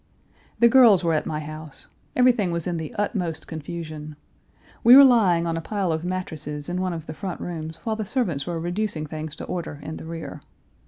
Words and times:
The 0.57 0.67
girls 0.67 1.03
were 1.03 1.13
at 1.13 1.27
my 1.27 1.41
house. 1.41 1.85
Everything 2.15 2.49
was 2.49 2.65
in 2.65 2.77
the 2.77 2.91
utmost 2.95 3.45
confusion. 3.47 4.15
We 4.83 4.97
were 4.97 5.03
lying 5.03 5.45
on 5.45 5.55
a 5.55 5.61
pile 5.61 5.91
of 5.91 6.03
mattresses 6.03 6.67
in 6.69 6.81
one 6.81 6.91
of 6.93 7.05
the 7.05 7.13
front 7.13 7.39
rooms 7.39 7.77
while 7.83 7.95
the 7.95 8.03
servants 8.03 8.47
were 8.47 8.59
reducing 8.59 9.05
things 9.05 9.35
to 9.35 9.43
order 9.43 9.79
in 9.83 9.97
the 9.97 10.05
rear. 10.05 10.41